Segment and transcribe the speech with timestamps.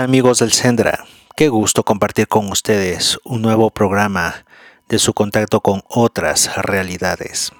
[0.00, 1.04] Hola amigos del Sendra,
[1.36, 4.46] qué gusto compartir con ustedes un nuevo programa
[4.88, 7.52] de su contacto con otras realidades.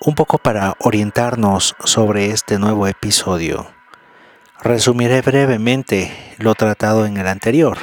[0.00, 3.70] Un poco para orientarnos sobre este nuevo episodio.
[4.62, 7.78] Resumiré brevemente lo tratado en el anterior.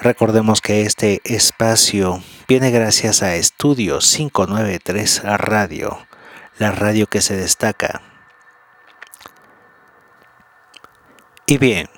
[0.00, 6.06] Recordemos que este espacio viene gracias a Estudio 593 Radio,
[6.56, 8.00] la radio que se destaca.
[11.44, 11.88] Y bien,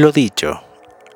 [0.00, 0.62] lo dicho,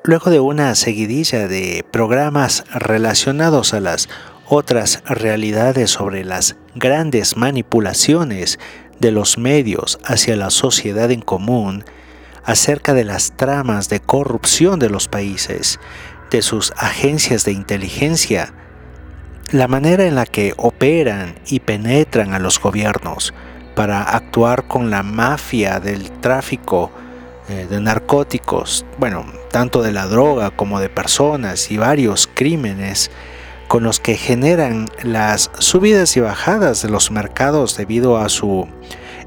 [0.03, 4.09] luego de una seguidilla de programas relacionados a las
[4.47, 8.59] otras realidades sobre las grandes manipulaciones
[8.99, 11.83] de los medios hacia la sociedad en común,
[12.43, 15.79] acerca de las tramas de corrupción de los países,
[16.29, 18.53] de sus agencias de inteligencia,
[19.51, 23.33] la manera en la que operan y penetran a los gobiernos
[23.75, 26.91] para actuar con la mafia del tráfico
[27.47, 33.11] eh, de narcóticos, bueno, tanto de la droga como de personas y varios crímenes
[33.67, 38.67] con los que generan las subidas y bajadas de los mercados debido a su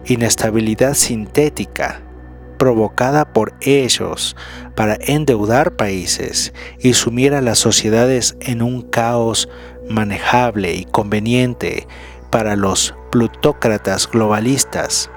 [0.05, 2.03] inestabilidad sintética
[2.59, 4.37] provocada por ellos
[4.75, 9.49] para endeudar países y sumir a las sociedades en un caos
[9.89, 11.87] manejable y conveniente
[12.31, 15.11] para los plutócratas globalistas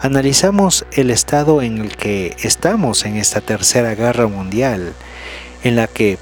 [0.00, 4.92] analizamos el estado en el que estamos en esta tercera guerra mundial,
[5.62, 6.18] en la que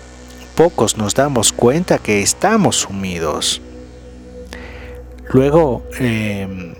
[0.54, 3.60] pocos nos damos cuenta que estamos sumidos.
[5.32, 6.74] Luego em,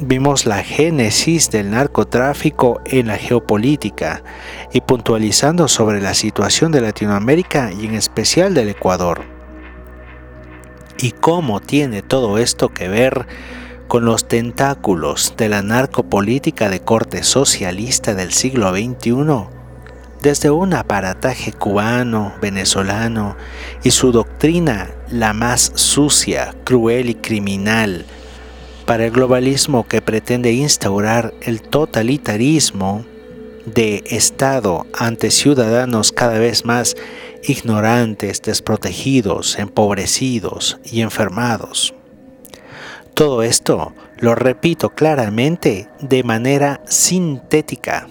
[0.00, 4.22] vimos la génesis del narcotráfico en la geopolítica
[4.72, 9.22] y puntualizando sobre la situación de Latinoamérica y en especial del Ecuador.
[11.00, 13.26] Y cómo tiene todo esto que ver
[13.88, 19.48] con los tentáculos de la narcopolítica de corte socialista del siglo XXI,
[20.22, 23.36] desde un aparataje cubano, venezolano
[23.82, 28.04] y su doctrina la más sucia, cruel y criminal,
[28.84, 33.04] para el globalismo que pretende instaurar el totalitarismo
[33.64, 36.94] de Estado ante ciudadanos cada vez más
[37.42, 41.94] ignorantes, desprotegidos, empobrecidos y enfermados.
[43.18, 48.06] Todo esto lo repito claramente de manera sintética.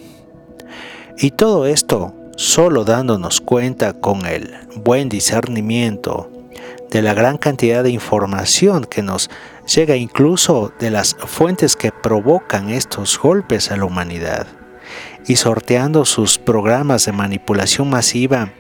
[1.18, 6.30] Y todo esto solo dándonos cuenta con el buen discernimiento
[6.92, 9.30] de la gran cantidad de información que nos
[9.74, 14.46] llega incluso de las fuentes que provocan estos golpes a la humanidad
[15.26, 18.52] y sorteando sus programas de manipulación masiva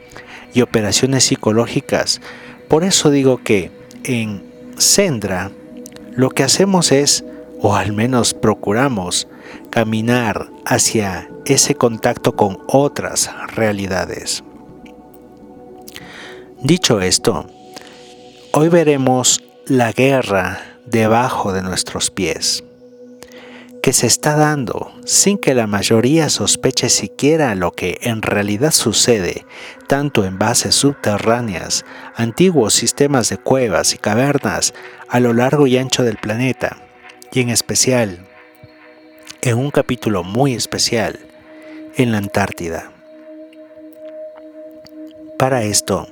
[0.53, 2.22] y operaciones psicológicas.
[2.69, 3.69] Por eso digo que
[4.06, 5.52] en Sendra
[6.18, 7.24] lo que hacemos es,
[7.62, 9.28] o al menos procuramos,
[9.70, 14.44] caminar hacia ese contacto con otras realidades.
[16.64, 17.48] Dicho esto,
[18.52, 22.64] hoy veremos la guerra debajo de nuestros pies,
[23.88, 29.46] que se está dando sin que la mayoría sospeche siquiera lo que en realidad sucede,
[29.88, 31.86] tanto en bases subterráneas,
[32.18, 34.74] antiguos sistemas de cuevas y cavernas,
[35.08, 36.75] a lo largo y ancho del planeta,
[37.31, 38.28] y en especial,
[39.42, 41.22] en un capítulo muy especial,
[41.96, 42.92] en la Antártida.
[45.40, 46.09] Para esto,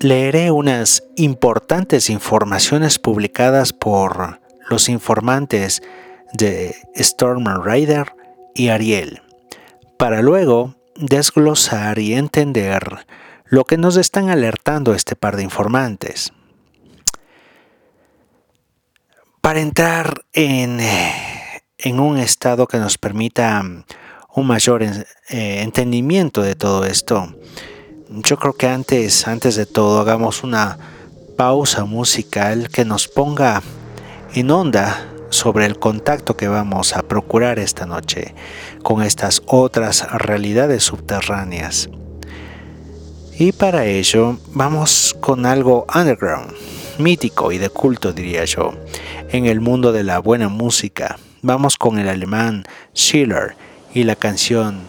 [0.00, 5.84] leeré unas importantes informaciones publicadas por los informantes
[6.32, 8.12] de Storm Rider
[8.54, 9.22] y Ariel,
[9.98, 13.06] para luego desglosar y entender
[13.44, 16.32] lo que nos están alertando este par de informantes.
[19.46, 20.80] para entrar en,
[21.78, 23.62] en un estado que nos permita
[24.34, 24.92] un mayor eh,
[25.28, 27.32] entendimiento de todo esto.
[28.08, 30.76] Yo creo que antes, antes de todo, hagamos una
[31.36, 33.62] pausa musical que nos ponga
[34.34, 38.34] en onda sobre el contacto que vamos a procurar esta noche
[38.82, 41.88] con estas otras realidades subterráneas.
[43.38, 46.52] Y para ello vamos con algo underground,
[46.98, 48.72] mítico y de culto diría yo
[49.30, 51.18] en el mundo de la buena música.
[51.42, 52.64] vamos con el alemán
[52.94, 53.54] Schiller
[53.92, 54.80] y la canción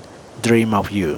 [0.42, 1.18] Dream of You.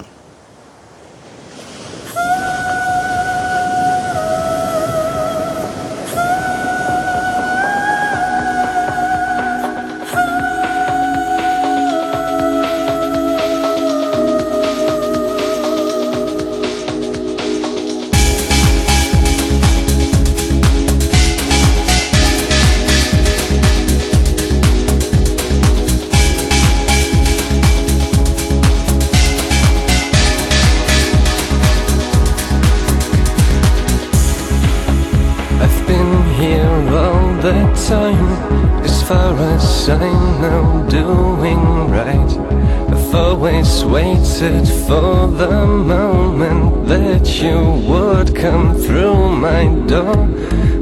[44.40, 47.60] Waited for the moment that you
[47.90, 50.28] would come through my door.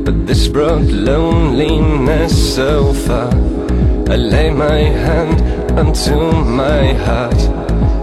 [0.03, 3.31] But this brought loneliness so far.
[4.09, 5.41] I lay my hand
[5.77, 7.41] unto my heart.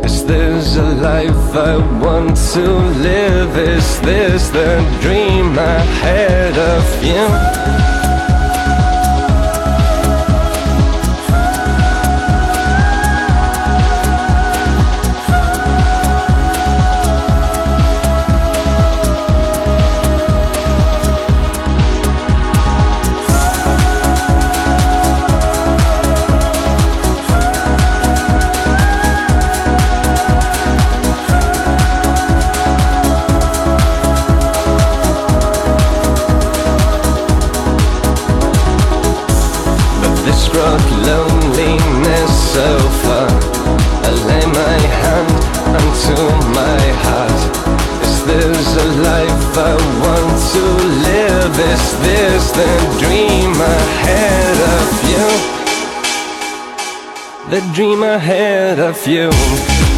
[0.05, 2.67] Is this a life I want to
[3.09, 3.57] live?
[3.57, 8.04] Is this the dream I had of you?
[52.57, 52.71] The
[53.01, 55.29] dream ahead of you.
[57.51, 59.94] The dream ahead of you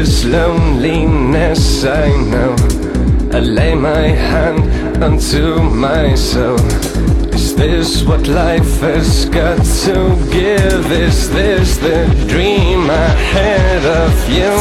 [0.00, 2.56] is loneliness, I know.
[3.36, 6.64] I lay my hand unto my soul.
[7.34, 9.94] Is this what life has got to
[10.32, 10.90] give?
[10.90, 14.52] Is this the dream I had of you?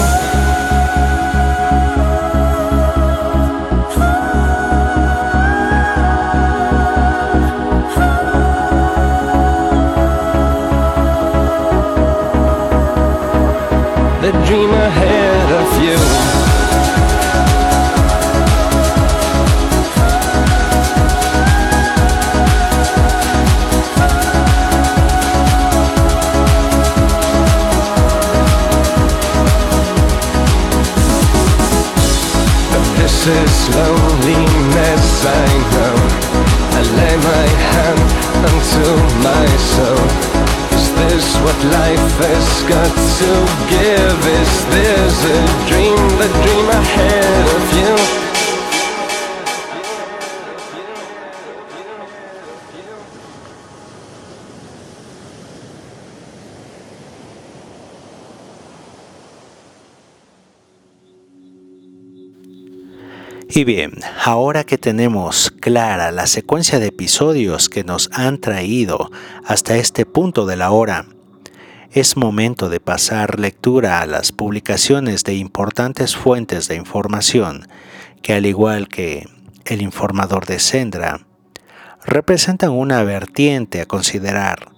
[14.22, 15.29] The dream ahead
[33.76, 35.96] loneliness, I know.
[36.78, 38.10] I lay my hand
[38.48, 38.86] unto
[39.24, 39.89] my soul
[41.20, 43.32] this what life has got to
[43.68, 44.20] give?
[44.40, 48.29] Is this a dream, the dream ahead of you?
[63.60, 63.92] Y bien,
[64.24, 69.12] ahora que tenemos clara la secuencia de episodios que nos han traído
[69.44, 71.08] hasta este punto de la hora,
[71.92, 77.68] es momento de pasar lectura a las publicaciones de importantes fuentes de información
[78.22, 79.28] que al igual que
[79.66, 81.28] el informador de Sendra,
[82.06, 84.72] representan una vertiente a considerar,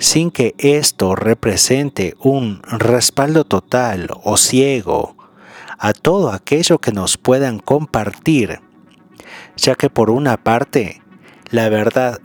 [0.00, 5.15] sin que esto represente un respaldo total o ciego
[5.78, 8.60] a todo aquello que nos puedan compartir,
[9.56, 11.02] ya que por una parte,
[11.50, 12.20] la verdad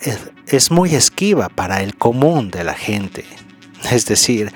[0.48, 3.26] es, muy esquiva para el común de la gente.
[3.92, 4.52] Es decir,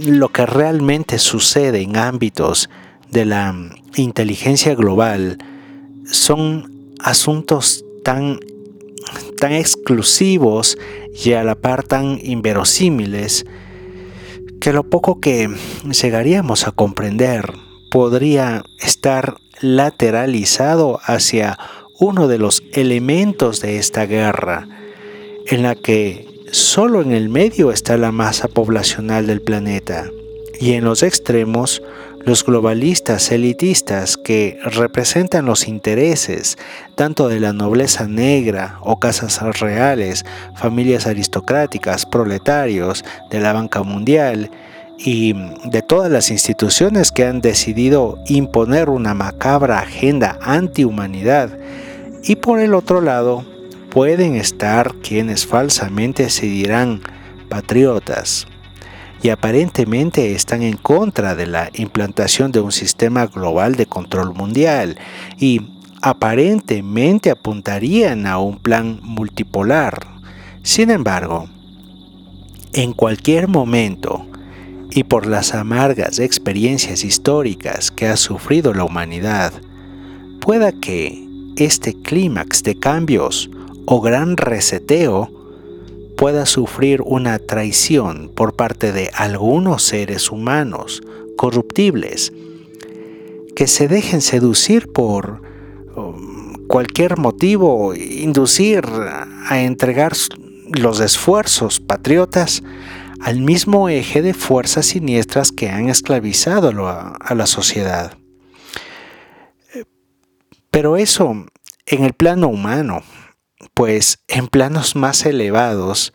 [0.00, 2.68] lo que realmente sucede en ámbitos
[3.10, 3.54] de la
[3.96, 5.38] inteligencia global
[6.04, 8.40] son asuntos tan
[9.38, 10.76] tan exclusivos
[11.24, 13.46] y a la par tan inverosímiles
[14.60, 15.48] que lo poco que
[16.02, 17.52] llegaríamos a comprender
[17.90, 21.58] podría estar lateralizado hacia
[21.98, 24.68] uno de los elementos de esta guerra,
[25.46, 30.10] en la que solo en el medio está la masa poblacional del planeta
[30.60, 31.82] y en los extremos
[32.24, 36.58] los globalistas elitistas que representan los intereses
[36.94, 40.24] tanto de la nobleza negra o casas reales,
[40.56, 44.50] familias aristocráticas, proletarios, de la banca mundial
[44.98, 45.32] y
[45.64, 51.56] de todas las instituciones que han decidido imponer una macabra agenda antihumanidad.
[52.24, 53.44] Y por el otro lado,
[53.90, 57.00] pueden estar quienes falsamente se dirán
[57.48, 58.46] patriotas
[59.22, 64.98] y aparentemente están en contra de la implantación de un sistema global de control mundial
[65.38, 65.62] y
[66.02, 70.06] aparentemente apuntarían a un plan multipolar.
[70.62, 71.48] Sin embargo,
[72.72, 74.26] en cualquier momento,
[74.90, 79.52] y por las amargas experiencias históricas que ha sufrido la humanidad,
[80.40, 81.26] pueda que
[81.56, 83.50] este clímax de cambios
[83.86, 85.30] o gran reseteo
[86.16, 91.00] pueda sufrir una traición por parte de algunos seres humanos
[91.36, 92.32] corruptibles
[93.54, 95.42] que se dejen seducir por
[95.96, 100.12] um, cualquier motivo, inducir a entregar
[100.72, 102.62] los esfuerzos patriotas
[103.20, 108.16] al mismo eje de fuerzas siniestras que han esclavizado a la sociedad.
[110.70, 111.46] Pero eso
[111.86, 113.02] en el plano humano,
[113.74, 116.12] pues en planos más elevados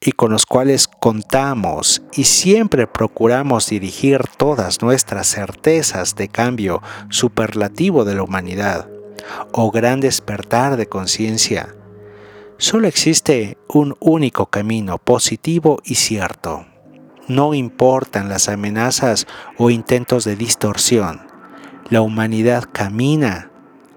[0.00, 8.04] y con los cuales contamos y siempre procuramos dirigir todas nuestras certezas de cambio superlativo
[8.04, 8.88] de la humanidad
[9.52, 11.74] o gran despertar de conciencia,
[12.60, 16.66] solo existe un único camino positivo y cierto.
[17.26, 19.26] No importan las amenazas
[19.56, 21.22] o intentos de distorsión.
[21.88, 23.50] La humanidad camina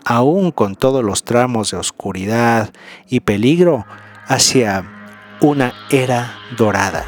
[0.05, 2.71] aún con todos los tramos de oscuridad
[3.07, 3.85] y peligro,
[4.27, 4.85] hacia
[5.41, 7.05] una era dorada,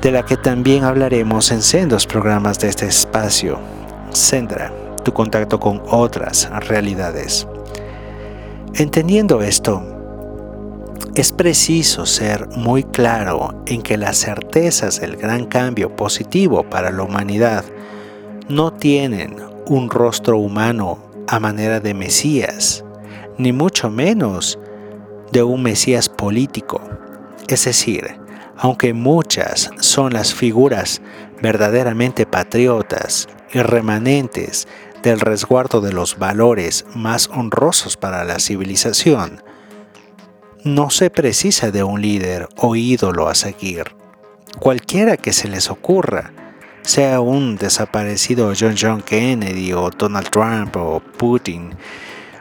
[0.00, 3.58] de la que también hablaremos en sendos programas de este espacio.
[4.10, 4.72] Sendra,
[5.04, 7.46] tu contacto con otras realidades.
[8.74, 9.82] Entendiendo esto,
[11.14, 17.02] es preciso ser muy claro en que las certezas del gran cambio positivo para la
[17.02, 17.64] humanidad
[18.48, 22.84] no tienen un rostro humano a manera de Mesías,
[23.36, 24.58] ni mucho menos
[25.32, 26.80] de un Mesías político.
[27.48, 28.18] Es decir,
[28.56, 31.00] aunque muchas son las figuras
[31.40, 34.68] verdaderamente patriotas y remanentes
[35.02, 39.42] del resguardo de los valores más honrosos para la civilización,
[40.64, 43.94] no se precisa de un líder o ídolo a seguir.
[44.58, 46.32] Cualquiera que se les ocurra,
[46.82, 51.76] sea un desaparecido John John Kennedy o Donald Trump o Putin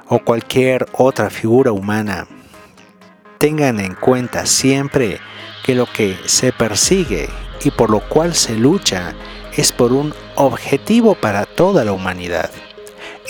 [0.07, 2.27] o cualquier otra figura humana,
[3.37, 5.19] tengan en cuenta siempre
[5.63, 7.29] que lo que se persigue
[7.63, 9.13] y por lo cual se lucha
[9.57, 12.51] es por un objetivo para toda la humanidad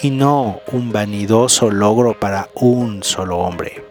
[0.04, 3.84] y no un vanidoso logro para un solo hombre.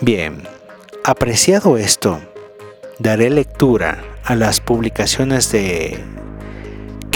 [0.00, 0.42] Bien,
[1.04, 2.20] apreciado esto,
[2.98, 5.98] daré lectura a las publicaciones de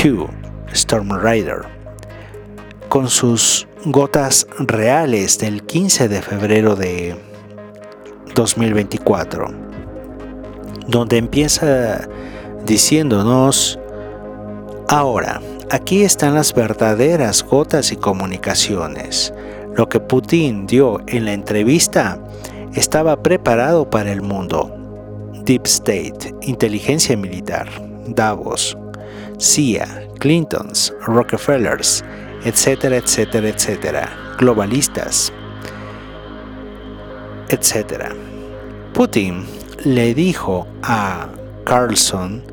[0.01, 0.29] Q,
[0.73, 1.63] Storm Rider,
[2.89, 7.17] con sus gotas reales del 15 de febrero de
[8.35, 9.53] 2024,
[10.87, 12.09] donde empieza
[12.65, 13.79] diciéndonos,
[14.89, 15.41] ahora,
[15.71, 19.33] aquí están las verdaderas gotas y comunicaciones.
[19.75, 22.19] Lo que Putin dio en la entrevista
[22.75, 24.75] estaba preparado para el mundo
[25.45, 27.69] Deep State, inteligencia militar,
[28.09, 28.77] Davos,
[29.39, 32.05] CIA, Clintons, Rockefellers,
[32.45, 35.33] etcétera, etcétera, etcétera, globalistas,
[37.49, 38.11] etcétera.
[38.93, 39.47] Putin
[39.85, 41.29] le dijo a
[41.65, 42.52] Carlson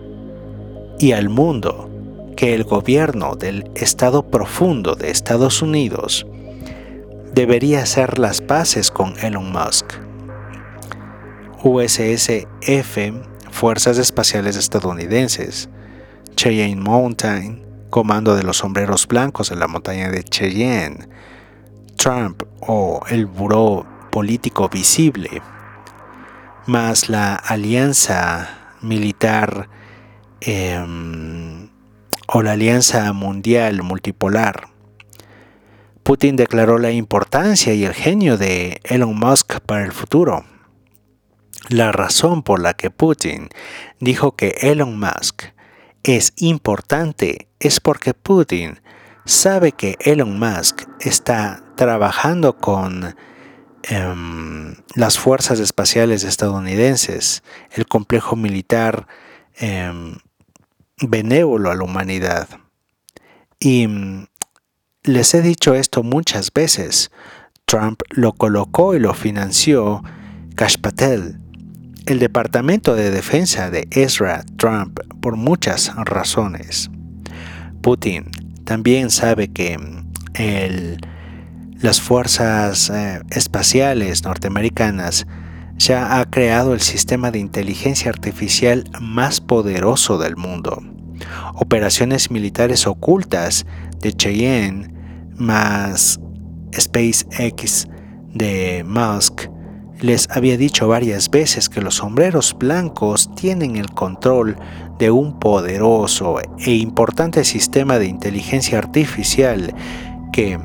[1.00, 1.90] y al mundo
[2.36, 6.28] que el gobierno del Estado profundo de Estados Unidos
[7.34, 9.94] debería hacer las paces con Elon Musk.
[11.64, 12.98] USSF,
[13.52, 15.70] Fuerzas Espaciales Estadounidenses,
[16.36, 21.10] Cheyenne Mountain, Comando de los Sombreros Blancos en la montaña de Cheyenne,
[21.96, 25.42] Trump o el Buró Político Visible,
[26.68, 29.70] más la Alianza Militar
[30.42, 31.70] em,
[32.28, 34.70] o la Alianza Mundial Multipolar
[36.10, 40.44] Putin declaró la importancia y el genio de Elon Musk para el futuro.
[41.68, 43.50] La razón por la que Putin
[44.00, 45.44] dijo que Elon Musk
[46.02, 48.82] es importante es porque Putin
[49.24, 53.16] sabe que Elon Musk está trabajando con
[53.84, 59.06] em, las fuerzas espaciales estadounidenses, el complejo militar
[59.60, 60.16] em,
[61.02, 62.48] benévolo a la humanidad.
[63.60, 64.28] Y mm,
[65.04, 67.12] les he dicho esto muchas veces.
[67.66, 70.04] Trump lo colocó y lo financió
[70.56, 71.40] Kash Patel,
[72.06, 76.90] el Departamento de Defensa de Ezra Trump, por muchas razones.
[77.82, 78.32] Putin
[78.66, 80.10] también sabe que mm,
[81.82, 85.28] las fuerzas eh, espaciales norteamericanas
[85.80, 90.84] ya ha creado el sistema de inteligencia artificial más poderoso del mundo.
[91.56, 93.66] Operaciones militares ocultas
[94.00, 94.94] de Cheyenne
[95.36, 96.20] más
[96.78, 97.88] SpaceX
[98.34, 99.50] de Musk
[100.02, 104.58] les había dicho varias veces que los sombreros blancos tienen el control
[104.98, 109.74] de un poderoso e importante sistema de inteligencia artificial
[110.32, 110.58] que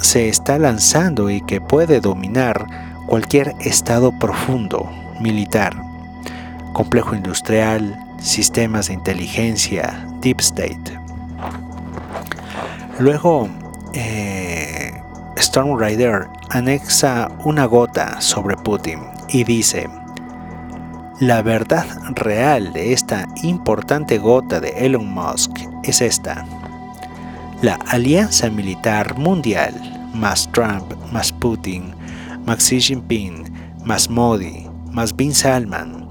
[0.00, 4.88] se está lanzando y que puede dominar cualquier estado profundo
[5.18, 5.74] militar,
[6.72, 10.96] complejo industrial, sistemas de inteligencia, deep state.
[13.00, 13.48] Luego,
[13.94, 14.92] eh,
[15.34, 19.88] Storm Rider anexa una gota sobre Putin y dice,
[21.18, 25.50] la verdad real de esta importante gota de Elon Musk
[25.82, 26.46] es esta.
[27.60, 29.74] La alianza militar mundial,
[30.14, 31.92] más Trump, más Putin,
[32.46, 33.52] más Xi Jinping,
[33.84, 36.08] más Modi, más Bin Salman,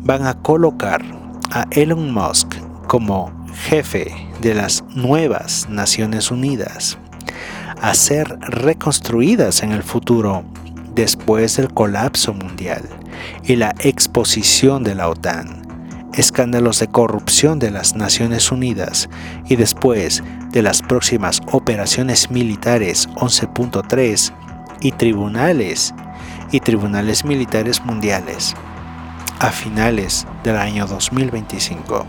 [0.00, 1.02] van a colocar
[1.50, 2.54] a Elon Musk
[2.86, 3.32] como
[3.68, 6.98] jefe de las nuevas Naciones Unidas
[7.80, 10.44] a ser reconstruidas en el futuro
[10.94, 12.82] después del colapso mundial
[13.44, 15.62] y la exposición de la OTAN,
[16.14, 19.08] escándalos de corrupción de las Naciones Unidas
[19.46, 24.32] y después de las próximas operaciones militares 11.3
[24.80, 25.94] y tribunales
[26.52, 28.54] y tribunales militares mundiales
[29.38, 32.06] a finales del año 2025.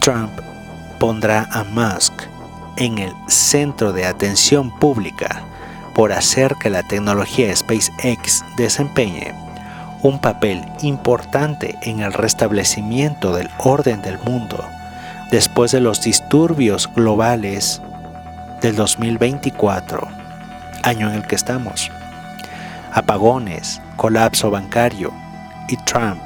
[0.00, 0.32] Trump
[0.98, 2.12] pondrá a Musk
[2.76, 5.42] en el centro de atención pública
[5.94, 9.34] por hacer que la tecnología SpaceX desempeñe
[10.02, 14.62] un papel importante en el restablecimiento del orden del mundo
[15.30, 17.80] después de los disturbios globales
[18.64, 20.08] del 2024,
[20.84, 21.90] año en el que estamos.
[22.94, 25.12] Apagones, colapso bancario
[25.68, 26.22] y Trump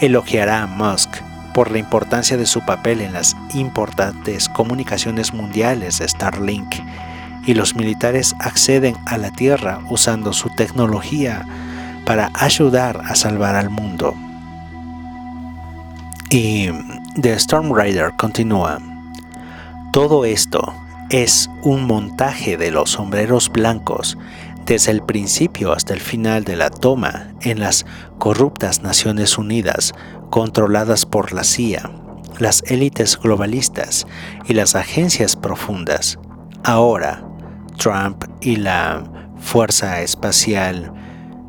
[0.00, 1.16] elogiará a Musk
[1.52, 6.76] por la importancia de su papel en las importantes comunicaciones mundiales de Starlink
[7.44, 11.44] y los militares acceden a la Tierra usando su tecnología
[12.06, 14.14] para ayudar a salvar al mundo.
[16.30, 16.68] Y
[17.20, 18.78] The Storm Rider continúa.
[19.90, 20.72] Todo esto
[21.10, 24.16] es un montaje de los sombreros blancos
[24.66, 27.84] desde el principio hasta el final de la toma en las
[28.18, 29.92] corruptas Naciones Unidas
[30.30, 31.90] controladas por la CIA,
[32.38, 34.06] las élites globalistas
[34.48, 36.18] y las agencias profundas.
[36.64, 37.22] Ahora,
[37.76, 39.04] Trump y la
[39.38, 40.92] Fuerza Espacial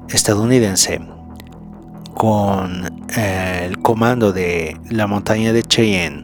[0.10, 1.00] estadounidense,
[2.14, 6.24] con eh, el comando de la montaña de Cheyenne,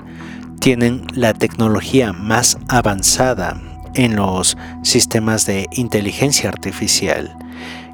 [0.61, 3.59] tienen la tecnología más avanzada
[3.95, 7.35] en los sistemas de inteligencia artificial,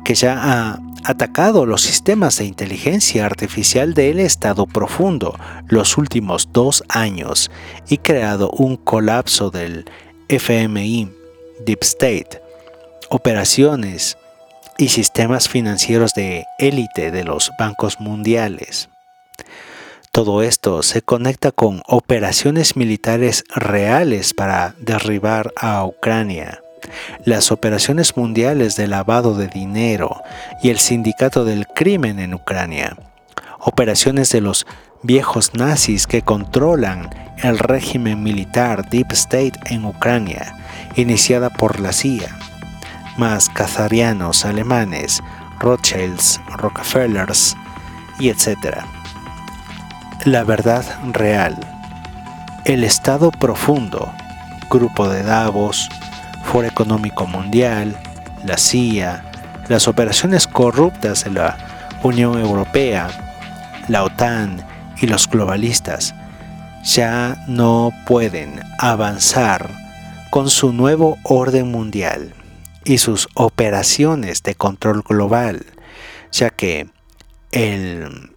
[0.03, 6.83] que ya ha atacado los sistemas de inteligencia artificial del estado profundo los últimos dos
[6.89, 7.49] años
[7.87, 9.85] y creado un colapso del
[10.27, 11.09] FMI,
[11.65, 12.41] Deep State,
[13.09, 14.17] operaciones
[14.77, 18.89] y sistemas financieros de élite de los bancos mundiales.
[20.17, 26.63] Todo esto se conecta con operaciones militares reales para derribar a Ucrania,
[27.23, 30.23] las operaciones mundiales de lavado de dinero
[30.63, 32.97] y el sindicato del crimen en Ucrania,
[33.59, 34.65] operaciones de los
[35.03, 37.11] viejos nazis que controlan
[37.43, 40.57] el régimen militar Deep State en Ucrania,
[40.95, 42.35] iniciada por la CIA,
[43.19, 45.21] más cazarianos alemanes,
[45.59, 47.55] Rothschilds, Rockefellers
[48.19, 48.96] y etc
[50.25, 51.55] la verdad real,
[52.65, 54.11] el estado profundo,
[54.69, 55.89] Grupo de Davos,
[56.43, 57.97] Foro Económico Mundial,
[58.43, 59.23] la CIA,
[59.67, 61.57] las operaciones corruptas de la
[62.03, 63.07] Unión Europea,
[63.87, 64.65] la OTAN
[64.99, 66.13] y los globalistas
[66.83, 69.69] ya no pueden avanzar
[70.29, 72.33] con su nuevo orden mundial
[72.85, 75.65] y sus operaciones de control global,
[76.31, 76.89] ya que
[77.51, 78.36] el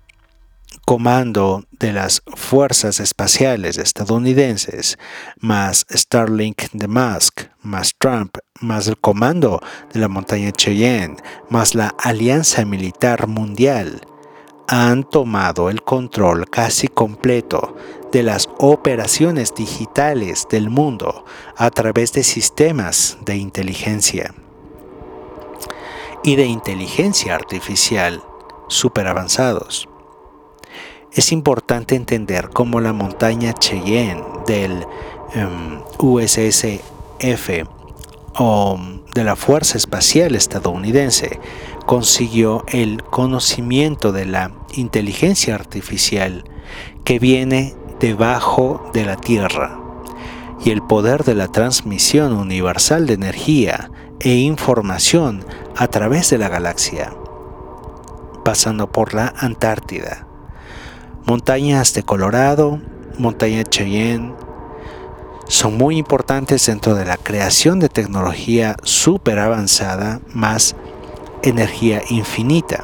[0.90, 4.98] comando de las fuerzas espaciales estadounidenses,
[5.38, 11.16] más Starlink de Musk, más Trump, más el comando de la montaña Cheyenne,
[11.48, 14.00] más la Alianza Militar Mundial,
[14.66, 17.76] han tomado el control casi completo
[18.10, 21.24] de las operaciones digitales del mundo
[21.56, 24.34] a través de sistemas de inteligencia
[26.24, 28.24] y de inteligencia artificial
[28.66, 29.89] super avanzados.
[31.12, 34.86] Es importante entender cómo la montaña Cheyenne del
[35.34, 37.66] em, USSF
[38.38, 38.78] o
[39.12, 41.40] de la Fuerza Espacial Estadounidense
[41.84, 46.44] consiguió el conocimiento de la inteligencia artificial
[47.02, 49.80] que viene debajo de la Tierra
[50.64, 55.44] y el poder de la transmisión universal de energía e información
[55.76, 57.12] a través de la galaxia,
[58.44, 60.29] pasando por la Antártida,
[61.30, 62.80] montañas de Colorado,
[63.16, 64.34] montaña Cheyenne,
[65.46, 70.74] son muy importantes dentro de la creación de tecnología súper avanzada más
[71.44, 72.82] energía infinita.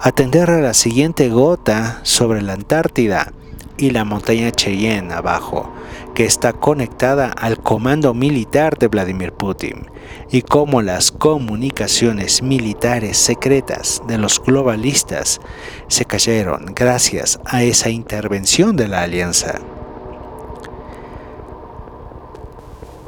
[0.00, 3.34] Atender a la siguiente gota sobre la Antártida
[3.76, 5.70] y la montaña Cheyenne abajo,
[6.14, 9.86] que está conectada al comando militar de Vladimir Putin,
[10.30, 15.40] y cómo las comunicaciones militares secretas de los globalistas
[15.88, 19.60] se cayeron gracias a esa intervención de la alianza.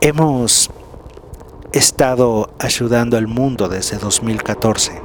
[0.01, 0.71] Hemos
[1.73, 5.01] estado ayudando al mundo desde 2014,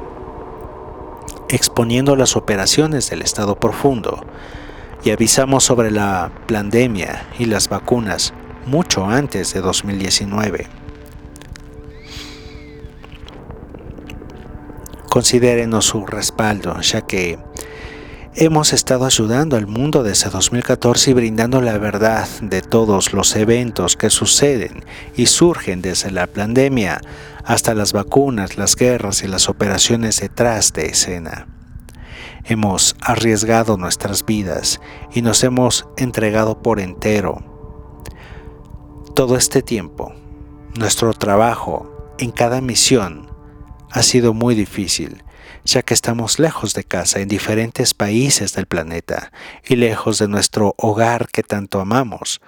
[1.49, 4.23] exponiendo las operaciones del Estado profundo
[5.03, 8.33] y avisamos sobre la pandemia y las vacunas
[8.65, 10.67] mucho antes de 2019.
[15.09, 17.39] Considérenos su respaldo, ya que
[18.35, 23.97] hemos estado ayudando al mundo desde 2014 y brindando la verdad de todos los eventos
[23.97, 24.85] que suceden
[25.15, 27.01] y surgen desde la pandemia
[27.43, 31.47] hasta las vacunas, las guerras y las operaciones detrás de escena.
[32.49, 34.81] Hemos arriesgado nuestras vidas
[35.13, 37.43] y nos hemos entregado por entero.
[39.13, 40.15] Todo este tiempo,
[40.75, 43.29] nuestro trabajo en cada misión
[43.91, 45.23] ha sido muy difícil,
[45.63, 49.31] ya que estamos lejos de casa en diferentes países del planeta
[49.63, 52.41] y lejos de nuestro hogar que tanto amamos,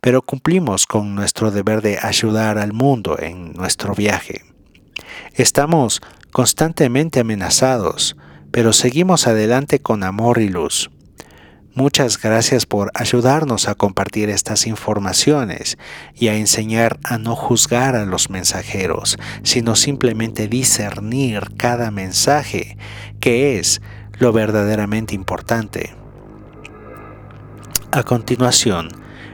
[0.00, 4.42] pero cumplimos con nuestro deber de ayudar al mundo en nuestro viaje.
[5.34, 8.16] Estamos constantemente amenazados,
[8.54, 10.88] pero seguimos adelante con amor y luz.
[11.74, 15.76] Muchas gracias por ayudarnos a compartir estas informaciones
[16.14, 22.78] y a enseñar a no juzgar a los mensajeros, sino simplemente discernir cada mensaje,
[23.18, 23.82] que es
[24.20, 25.96] lo verdaderamente importante.
[27.90, 28.86] A continuación,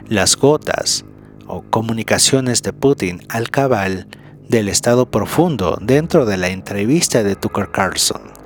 [0.08, 1.04] las gotas
[1.46, 4.08] o comunicaciones de Putin al cabal
[4.48, 8.39] del estado profundo dentro de la entrevista de Tucker Carlson.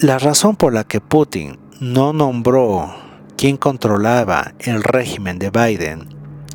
[0.00, 2.92] La razón por la que Putin no nombró
[3.36, 6.08] quien controlaba el régimen de Biden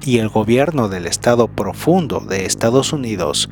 [0.06, 3.49] y el gobierno del Estado profundo de Estados Unidos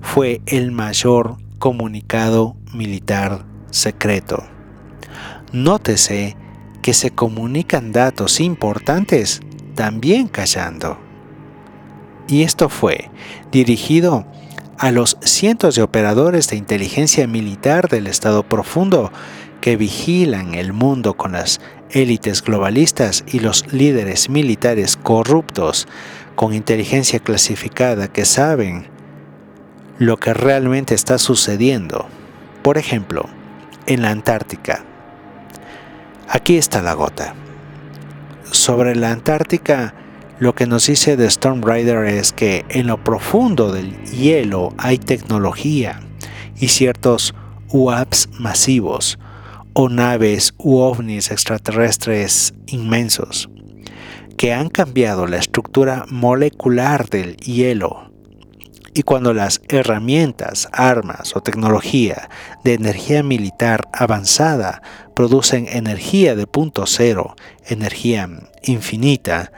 [0.00, 4.42] fue el mayor comunicado militar secreto.
[5.52, 6.36] Nótese
[6.82, 9.40] que se comunican datos importantes
[9.76, 10.98] también callando.
[12.26, 13.08] Y esto fue
[13.52, 14.26] dirigido
[14.78, 19.12] a los cientos de operadores de inteligencia militar del Estado profundo
[19.60, 21.60] que vigilan el mundo con las
[21.90, 25.88] élites globalistas y los líderes militares corruptos
[26.36, 28.86] con inteligencia clasificada que saben
[29.98, 32.06] lo que realmente está sucediendo.
[32.62, 33.28] Por ejemplo,
[33.86, 34.84] en la Antártica.
[36.28, 37.34] Aquí está la gota.
[38.52, 39.94] Sobre la Antártica,
[40.40, 44.98] lo que nos dice The Storm Rider es que en lo profundo del hielo hay
[44.98, 46.00] tecnología
[46.56, 47.34] y ciertos
[47.70, 49.18] UAPs masivos
[49.72, 53.48] o naves u ovnis extraterrestres inmensos
[54.36, 58.12] que han cambiado la estructura molecular del hielo.
[58.94, 62.30] Y cuando las herramientas, armas o tecnología
[62.62, 64.82] de energía militar avanzada
[65.14, 67.34] producen energía de punto cero,
[67.66, 68.28] energía
[68.62, 69.52] infinita,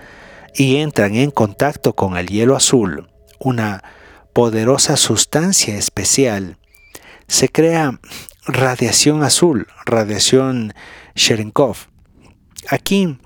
[0.54, 3.08] y entran en contacto con el hielo azul,
[3.38, 3.82] una
[4.32, 6.58] poderosa sustancia especial,
[7.26, 8.00] se crea
[8.46, 10.74] radiación azul, radiación
[11.14, 11.76] Cherenkov.
[12.68, 13.18] Aquí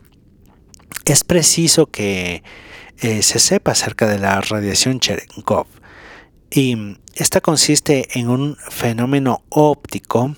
[1.06, 2.42] es preciso que
[2.98, 5.66] eh, se sepa acerca de la radiación Cherenkov.
[6.50, 10.37] Y esta consiste en un fenómeno óptico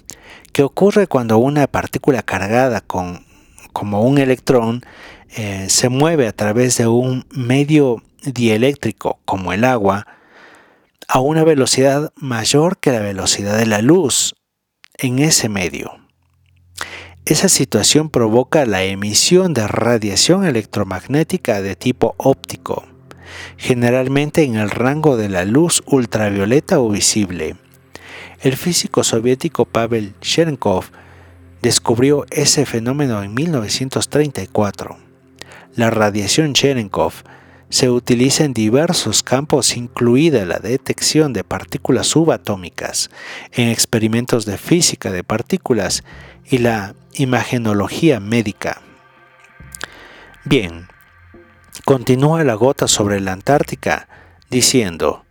[0.52, 3.26] que ocurre cuando una partícula cargada con,
[3.72, 4.82] como un electrón
[5.36, 10.06] eh, se mueve a través de un medio dieléctrico como el agua
[11.08, 14.34] a una velocidad mayor que la velocidad de la luz
[14.96, 15.92] en ese medio.
[17.26, 22.86] Esa situación provoca la emisión de radiación electromagnética de tipo óptico,
[23.58, 27.56] generalmente en el rango de la luz ultravioleta o visible.
[28.40, 30.86] El físico soviético Pavel Cherenkov
[31.60, 35.05] descubrió ese fenómeno en 1934.
[35.76, 37.12] La radiación Cherenkov
[37.68, 43.10] se utiliza en diversos campos, incluida la detección de partículas subatómicas,
[43.52, 46.02] en experimentos de física de partículas
[46.46, 48.80] y la imagenología médica.
[50.44, 50.88] Bien,
[51.84, 54.08] continúa la gota sobre la Antártica
[54.48, 55.26] diciendo,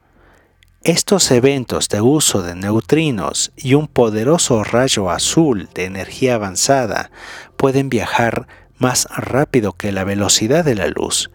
[0.84, 7.10] estos eventos de uso de neutrinos y un poderoso rayo azul de energía avanzada
[7.58, 11.32] pueden viajar más rápido que la velocidad de la luz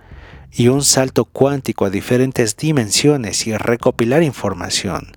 [0.53, 5.12] y un salto cuántico a diferentes dimensiones y recopilar información.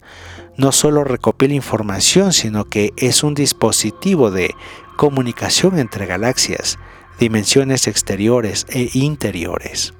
[0.55, 4.53] No solo recopila información, sino que es un dispositivo de
[4.95, 6.77] comunicación entre galaxias,
[7.19, 9.93] dimensiones exteriores e interiores.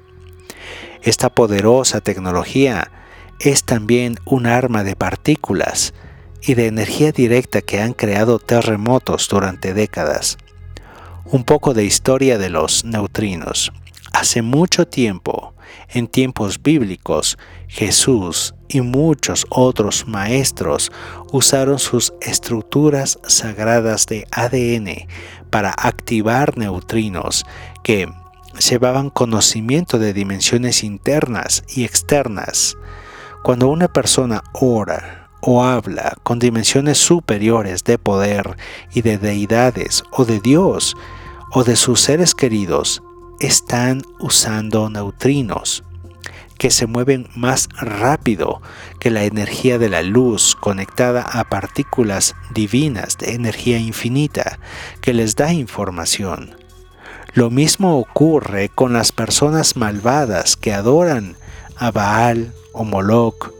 [1.02, 2.90] Esta poderosa tecnología
[3.40, 5.92] es también un arma de partículas
[6.40, 10.38] y de energía directa que han creado terremotos durante décadas.
[11.26, 13.72] Un poco de historia de los neutrinos.
[14.12, 15.54] Hace mucho tiempo,
[15.88, 20.92] en tiempos bíblicos, Jesús y muchos otros maestros
[21.32, 25.08] usaron sus estructuras sagradas de ADN
[25.48, 27.46] para activar neutrinos
[27.82, 28.06] que
[28.68, 32.76] llevaban conocimiento de dimensiones internas y externas
[33.42, 38.56] cuando una persona ora o habla con dimensiones superiores de poder
[38.94, 40.96] y de deidades o de Dios
[41.52, 43.02] o de sus seres queridos,
[43.40, 45.84] están usando neutrinos
[46.56, 48.62] que se mueven más rápido
[49.00, 54.58] que la energía de la luz conectada a partículas divinas de energía infinita
[55.00, 56.56] que les da información.
[57.34, 61.36] Lo mismo ocurre con las personas malvadas que adoran
[61.76, 63.53] a Baal o Moloch,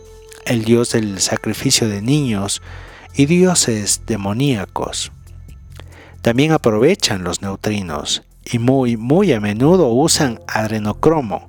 [0.46, 2.62] el dios del sacrificio de niños,
[3.14, 5.12] y dioses demoníacos.
[6.22, 11.48] También aprovechan los neutrinos y muy, muy a menudo usan adrenocromo,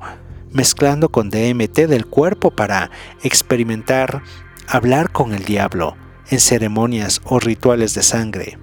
[0.51, 2.91] mezclando con DMT del cuerpo para
[3.23, 4.21] experimentar
[4.67, 5.95] hablar con el diablo
[6.29, 8.57] en ceremonias o rituales de sangre.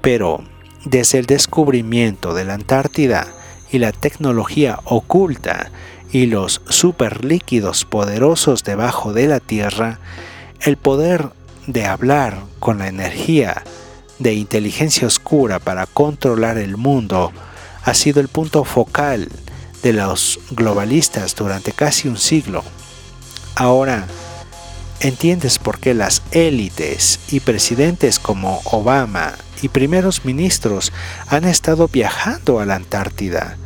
[0.00, 0.44] Pero
[0.84, 3.26] desde el descubrimiento de la Antártida
[3.70, 5.70] y la tecnología oculta
[6.12, 9.98] y los superlíquidos poderosos debajo de la Tierra,
[10.60, 11.30] el poder
[11.66, 13.62] de hablar con la energía
[14.18, 17.32] de inteligencia oscura para controlar el mundo
[17.84, 19.28] ha sido el punto focal
[19.82, 22.64] de los globalistas durante casi un siglo.
[23.54, 24.06] Ahora,
[25.00, 30.92] entiendes por qué las élites y presidentes como Obama y primeros ministros
[31.28, 33.56] han estado viajando a la Antártida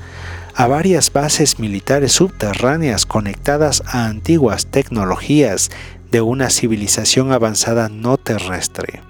[0.54, 5.70] a varias bases militares subterráneas conectadas a antiguas tecnologías
[6.10, 9.02] de una civilización avanzada no terrestre.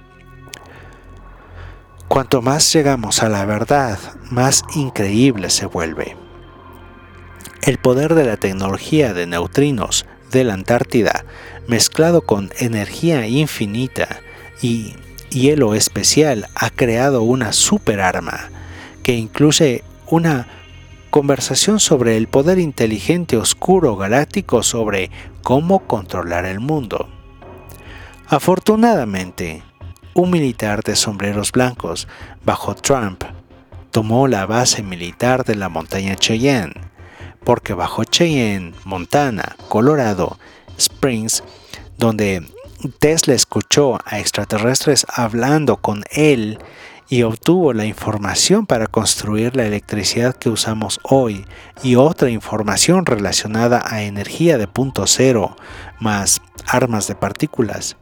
[2.08, 3.98] Cuanto más llegamos a la verdad,
[4.30, 6.16] más increíble se vuelve.
[7.62, 11.24] El poder de la tecnología de neutrinos de la Antártida,
[11.68, 14.20] mezclado con energía infinita
[14.60, 14.94] y
[15.30, 18.50] hielo especial, ha creado una superarma
[19.02, 20.48] que incluye una
[21.12, 25.10] conversación sobre el poder inteligente oscuro galáctico sobre
[25.42, 27.06] cómo controlar el mundo.
[28.28, 29.62] Afortunadamente,
[30.14, 32.08] un militar de sombreros blancos
[32.46, 33.24] bajo Trump
[33.90, 36.72] tomó la base militar de la montaña Cheyenne,
[37.44, 40.38] porque bajo Cheyenne, Montana, Colorado,
[40.78, 41.44] Springs,
[41.98, 42.42] donde
[43.00, 46.58] Tesla escuchó a extraterrestres hablando con él
[47.12, 51.44] y obtuvo la información para construir la electricidad que usamos hoy
[51.82, 55.54] y otra información relacionada a energía de punto cero
[56.00, 57.98] más armas de partículas.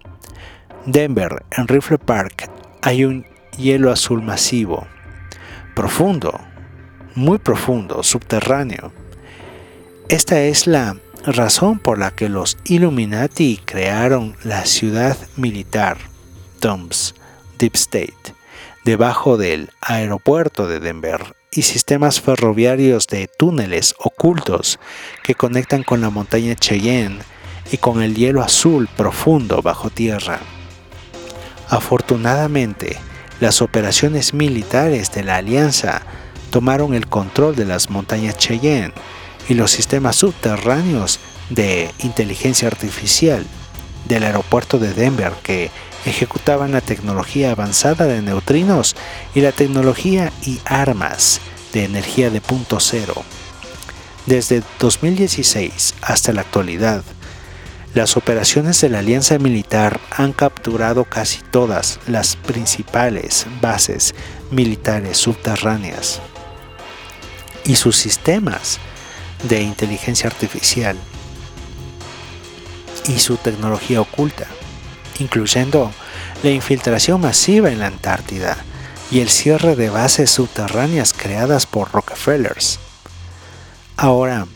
[0.86, 3.26] Denver, en Rifle Park, hay un
[3.58, 4.86] hielo azul masivo,
[5.74, 6.38] profundo,
[7.16, 8.92] muy profundo, subterráneo.
[10.08, 15.96] Esta es la razón por la que los Illuminati crearon la ciudad militar,
[16.60, 17.16] DUMS,
[17.58, 18.39] Deep State,
[18.84, 24.78] debajo del aeropuerto de Denver y sistemas ferroviarios de túneles ocultos
[25.22, 27.18] que conectan con la montaña Cheyenne
[27.72, 30.40] y con el hielo azul profundo bajo tierra.
[31.68, 32.98] Afortunadamente,
[33.40, 36.02] las operaciones militares de la Alianza
[36.50, 38.92] tomaron el control de las montañas Cheyenne
[39.48, 43.44] y los sistemas subterráneos de inteligencia artificial
[44.06, 45.70] del aeropuerto de Denver que
[46.04, 48.96] ejecutaban la tecnología avanzada de neutrinos
[49.34, 51.40] y la tecnología y armas
[51.72, 53.14] de energía de punto cero.
[54.26, 57.02] Desde 2016 hasta la actualidad,
[57.94, 64.14] las operaciones de la Alianza Militar han capturado casi todas las principales bases
[64.52, 66.20] militares subterráneas
[67.64, 68.78] y sus sistemas
[69.48, 70.96] de inteligencia artificial
[73.08, 74.46] y su tecnología oculta,
[75.20, 75.92] incluyendo
[76.42, 78.56] la infiltración masiva en la Antártida
[79.10, 82.80] y el cierre de bases subterráneas creadas por Rockefellers.
[83.96, 84.46] Ahora,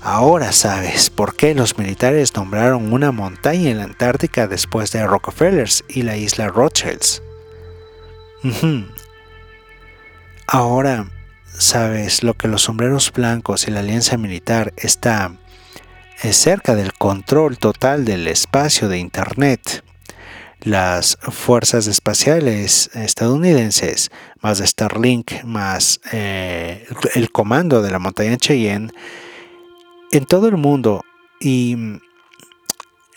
[0.00, 5.84] Ahora sabes por qué los militares nombraron una montaña en la Antártica después de Rockefellers
[5.88, 7.20] y la isla Rothschilds.
[10.46, 11.10] Ahora
[11.58, 15.47] sabes lo que los sombreros blancos y la alianza militar está eh,
[16.22, 19.84] cerca del control total del espacio de Internet.
[20.60, 28.90] Las fuerzas espaciales estadounidenses, más Starlink, más eh, el comando de la montaña Cheyenne,
[30.10, 31.04] en todo el mundo
[31.40, 32.00] y mm,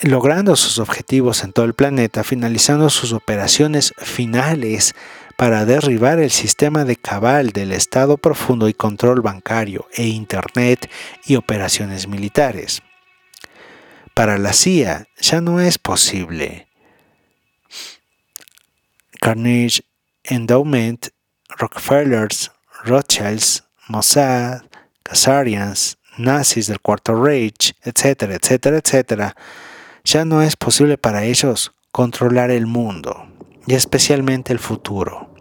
[0.03, 4.93] logrando sus objetivos en todo el planeta, finalizando sus operaciones finales
[5.35, 10.91] para derribar el sistema de cabal del Estado profundo y control bancario e Internet
[11.25, 12.83] y operaciones militares.
[14.13, 16.67] Para la CIA ya no es posible.
[19.19, 19.85] Carnegie
[20.23, 21.09] Endowment,
[21.57, 22.51] Rockefellers,
[22.83, 24.63] Rothschilds, Mossad,
[25.03, 29.35] Khazarians, nazis del Cuarto Reich, etcétera, etcétera, etcétera,
[30.03, 33.27] ya no es posible para ellos controlar el mundo
[33.67, 35.33] y especialmente el futuro.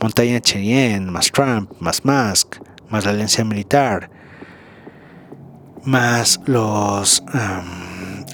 [0.00, 2.56] Montaña Cheyenne, más Trump, más Musk,
[2.88, 4.10] más la alianza militar,
[5.84, 7.22] más los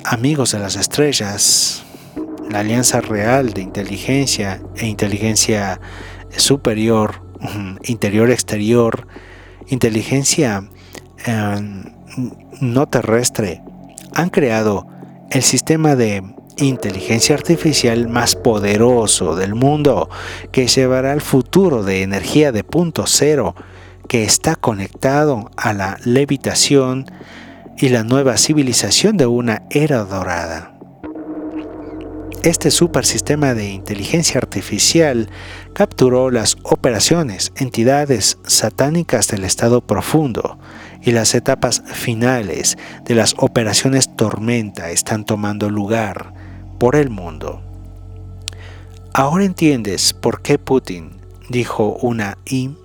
[0.05, 1.85] amigos de las estrellas,
[2.51, 5.81] la alianza real de inteligencia e inteligencia
[6.37, 7.23] superior,
[7.85, 9.07] interior-exterior,
[9.69, 10.69] inteligencia
[11.27, 11.83] Em,
[12.61, 13.63] no terrestre
[14.15, 14.87] han creado
[15.31, 16.23] el sistema de
[16.59, 20.09] inteligencia artificial más poderoso del mundo
[20.53, 23.55] que llevará al futuro de energía de punto cero
[24.09, 27.07] que está conectado a la levitación
[27.77, 30.73] y la nueva civilización de una era dorada.
[32.43, 35.29] Este supersistema de inteligencia artificial
[35.73, 40.59] capturó las operaciones, entidades satánicas del estado profundo,
[41.03, 46.35] y las etapas finales de las operaciones Tormenta están tomando lugar
[46.79, 47.63] por el mundo.
[49.13, 51.11] Ahora entiendes por qué Putin
[51.49, 52.77] dijo una I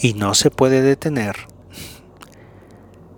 [0.00, 1.36] y no se puede detener.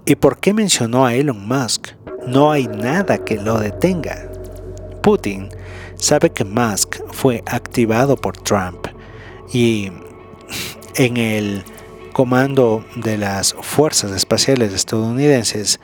[0.04, 1.88] ¿Y por qué mencionó a Elon Musk?
[2.26, 4.30] No hay nada que lo detenga.
[5.02, 5.48] Putin
[5.96, 8.86] sabe que Musk fue activado por Trump
[9.52, 9.92] y
[10.96, 11.64] en el
[12.12, 15.80] comando de las fuerzas espaciales estadounidenses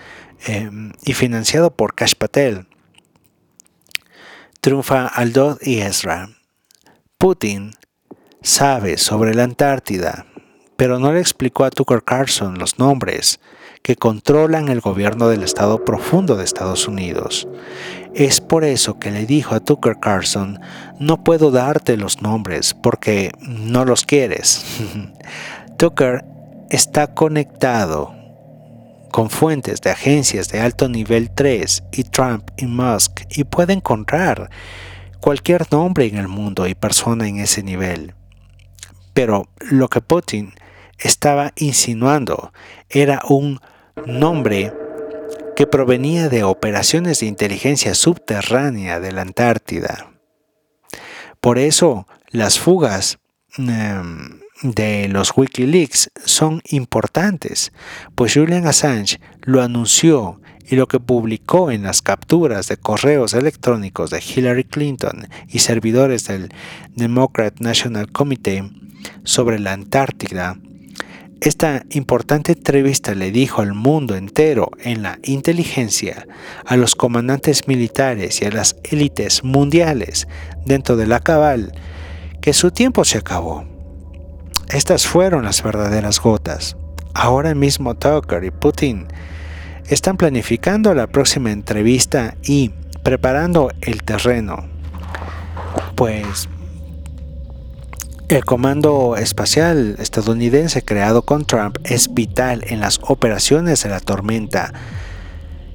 [0.46, 2.66] em, y financiado por Kash Patel.
[4.60, 6.30] Triunfa Aldod y Ezra.
[7.16, 7.72] Putin
[8.42, 10.26] sabe sobre la Antártida,
[10.78, 13.40] pero no le explicó a Tucker Carlson los nombres
[13.82, 17.48] que controlan el gobierno del estado profundo de Estados Unidos.
[18.14, 20.60] Es por eso que le dijo a Tucker Carlson,
[21.00, 24.64] no puedo darte los nombres porque no los quieres.
[25.78, 26.24] Tucker
[26.70, 28.14] está conectado
[29.10, 34.48] con fuentes de agencias de alto nivel 3 y Trump y Musk y puede encontrar
[35.18, 38.14] cualquier nombre en el mundo y persona en ese nivel.
[39.12, 40.52] Pero lo que Putin
[40.98, 42.52] estaba insinuando
[42.88, 43.60] era un
[44.06, 44.72] nombre
[45.56, 50.12] que provenía de operaciones de inteligencia subterránea de la Antártida.
[51.40, 53.18] Por eso las fugas
[53.56, 57.72] em, de los Wikileaks son importantes,
[58.14, 64.10] pues Julian Assange lo anunció y lo que publicó en las capturas de correos electrónicos
[64.10, 66.50] de Hillary Clinton y servidores del
[66.94, 68.62] Democrat National Committee
[69.24, 70.58] sobre la Antártida.
[71.40, 76.26] Esta importante entrevista le dijo al mundo entero en la inteligencia,
[76.64, 80.26] a los comandantes militares y a las élites mundiales
[80.64, 81.72] dentro de la cabal,
[82.40, 83.64] que su tiempo se acabó
[84.70, 86.76] estas fueron las verdaderas gotas.
[87.14, 89.06] Ahora mismo Tucker y Putin
[89.88, 92.72] están planificando la próxima entrevista y
[93.02, 94.68] preparando el terreno.
[95.94, 96.50] Pues
[98.28, 104.74] el comando espacial estadounidense creado con Trump es vital en las operaciones de la tormenta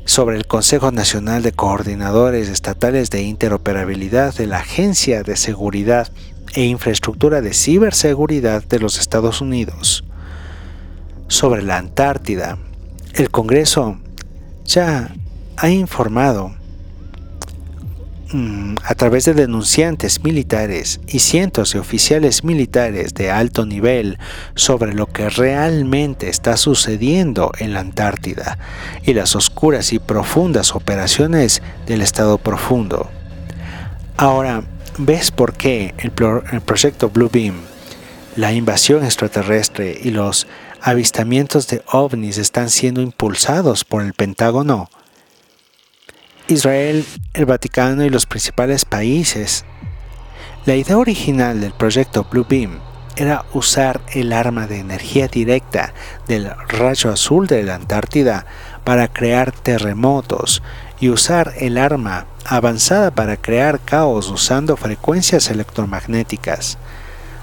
[0.05, 6.11] sobre el Consejo Nacional de Coordinadores Estatales de Interoperabilidad de la Agencia de Seguridad
[6.53, 10.03] e Infraestructura de Ciberseguridad de los Estados Unidos.
[11.27, 12.59] Sobre la Antártida,
[13.15, 13.97] el Congreso
[14.63, 15.15] ya
[15.57, 16.53] ha informado
[18.83, 24.17] a través de denunciantes militares y cientos de oficiales militares de alto nivel
[24.55, 28.57] sobre lo que realmente está sucediendo en la Antártida
[29.03, 33.09] y las oscuras y profundas operaciones del Estado profundo.
[34.17, 34.63] Ahora,
[34.97, 36.11] ¿ves por qué el,
[36.51, 37.55] el proyecto Blue Beam,
[38.35, 40.47] la invasión extraterrestre y los
[40.81, 44.89] avistamientos de ovnis están siendo impulsados por el Pentágono?
[46.49, 49.63] Israel, el Vaticano y los principales países.
[50.65, 52.79] La idea original del proyecto Blue Beam
[53.15, 55.93] era usar el arma de energía directa
[56.27, 58.45] del rayo azul de la Antártida
[58.83, 60.61] para crear terremotos
[60.99, 66.77] y usar el arma avanzada para crear caos usando frecuencias electromagnéticas,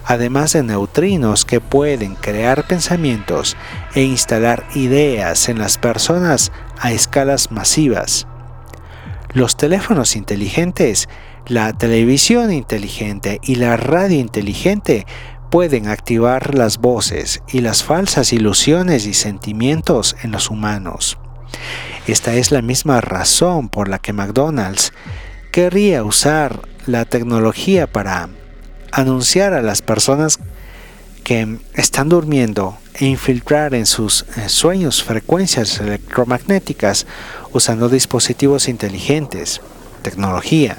[0.05, 3.57] además de neutrinos que pueden crear pensamientos
[3.94, 8.26] e instalar ideas en las personas a escalas masivas
[9.32, 11.08] los teléfonos inteligentes,
[11.46, 15.06] la televisión inteligente y la radio inteligente
[15.50, 21.18] pueden activar las voces y las falsas ilusiones y sentimientos en los humanos.
[22.06, 24.92] Esta es la misma razón por la que McDonald's
[25.52, 28.30] querría usar la tecnología para
[28.92, 30.38] anunciar a las personas
[31.24, 37.07] que están durmiendo infiltrar en sus eh, sueños frecuencias electromagnéticas
[37.53, 39.61] usando dispositivos inteligentes,
[40.03, 40.78] tecnología.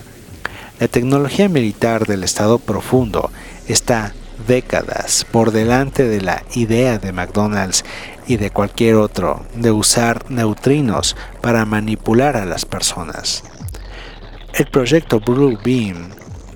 [0.80, 3.32] La tecnología militar del Estado profundo
[3.68, 4.14] está
[4.48, 7.86] décadas por delante de la idea de McDonald's
[8.28, 13.44] y de cualquier otro de usar neutrinos para manipular a las personas.
[14.54, 16.10] El proyecto Blue Beam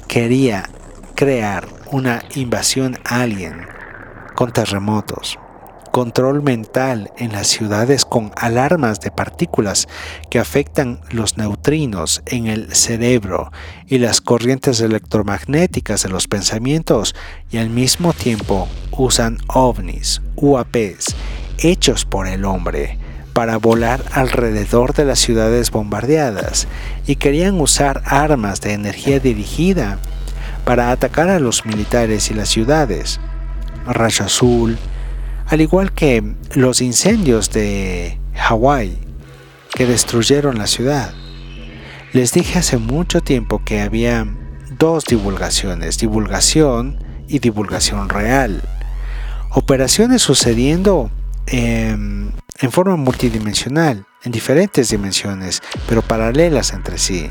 [0.08, 0.70] quería
[1.16, 3.68] crear una invasión alien
[4.36, 5.40] con terremotos,
[5.96, 9.88] control mental en las ciudades con alarmas de partículas
[10.30, 13.54] que afectan los neutrinos en el cerebro
[13.88, 17.16] y las corrientes electromagnéticas de los pensamientos
[17.50, 21.16] y al mismo tiempo usan ovnis, UAPs,
[21.60, 22.98] hechos por el hombre
[23.32, 26.68] para volar alrededor de las ciudades bombardeadas
[27.08, 30.00] y querían usar armas de energía dirigida
[30.66, 33.22] para atacar a los militares y las ciudades.
[33.88, 34.78] Rayo azul,
[35.46, 38.98] al igual que los incendios de Hawái
[39.74, 41.14] que destruyeron la ciudad.
[42.14, 44.26] Les dije hace mucho tiempo que había
[44.80, 48.62] dos divulgaciones, divulgación y divulgación real.
[49.52, 51.12] Operaciones sucediendo
[51.48, 57.30] em, en forma multidimensional, en diferentes dimensiones, pero paralelas entre sí.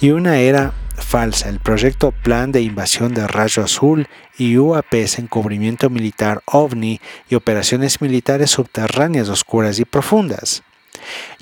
[0.00, 5.90] Y una era falsa, el proyecto Plan de Invasión de Rayo Azul y UAPs Encubrimiento
[5.90, 10.62] Militar OVNI y operaciones militares subterráneas oscuras y profundas.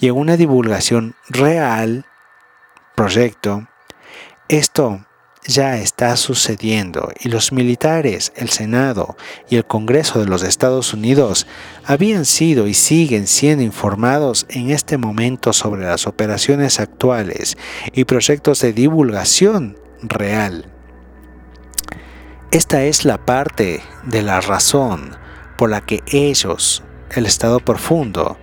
[0.01, 2.07] Y en una divulgación real,
[2.95, 3.69] proyecto,
[4.49, 5.07] esto
[5.45, 9.17] ya está sucediendo y los militares, el Senado
[9.51, 11.47] y el Congreso de los Estados Unidos
[11.85, 17.57] habían sido y siguen siendo informados en este momento sobre las operaciones actuales
[17.93, 20.67] y proyectos de divulgación real.
[22.53, 25.17] Esta es la parte de la razón
[25.57, 28.37] por la que ellos, el Estado profundo,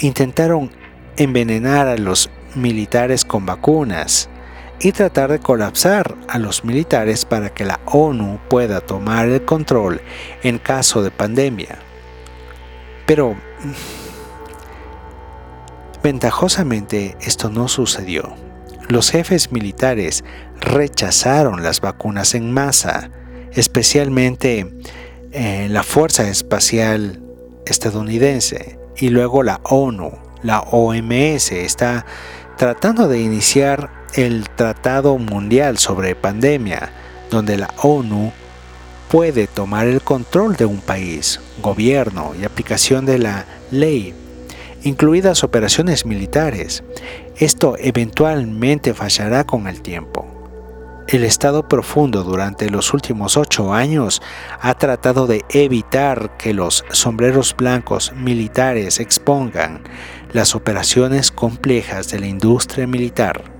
[0.00, 0.70] intentaron
[1.16, 4.28] envenenar a los militares con vacunas,
[4.80, 10.00] y tratar de colapsar a los militares para que la ONU pueda tomar el control
[10.42, 11.78] en caso de pandemia.
[13.06, 13.72] Pero mm,
[16.02, 18.34] ventajosamente esto no sucedió.
[18.88, 20.24] Los jefes militares
[20.60, 23.10] rechazaron las vacunas en masa,
[23.52, 24.72] especialmente
[25.32, 27.22] eh, la Fuerza Espacial
[27.66, 30.12] estadounidense y luego la ONU,
[30.42, 32.06] la OMS está
[32.56, 36.90] tratando de iniciar el Tratado Mundial sobre Pandemia,
[37.30, 38.32] donde la ONU
[39.10, 44.14] puede tomar el control de un país, gobierno y aplicación de la ley,
[44.82, 46.82] incluidas operaciones militares.
[47.36, 50.26] Esto eventualmente fallará con el tiempo.
[51.08, 54.20] el Estado profundo durante los últimos ocho años
[54.60, 59.84] ha tratado de evitar que los sombreros blancos militares expongan
[60.32, 63.55] las operaciones complejas de la industria militar.